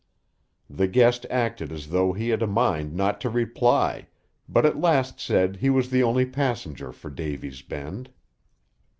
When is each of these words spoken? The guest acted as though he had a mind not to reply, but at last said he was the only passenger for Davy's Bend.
The 0.67 0.87
guest 0.87 1.27
acted 1.29 1.71
as 1.71 1.89
though 1.89 2.11
he 2.11 2.29
had 2.29 2.41
a 2.41 2.47
mind 2.47 2.95
not 2.95 3.21
to 3.21 3.29
reply, 3.29 4.07
but 4.49 4.65
at 4.65 4.79
last 4.81 5.19
said 5.19 5.57
he 5.57 5.69
was 5.69 5.91
the 5.91 6.01
only 6.01 6.25
passenger 6.25 6.91
for 6.91 7.11
Davy's 7.11 7.61
Bend. 7.61 8.09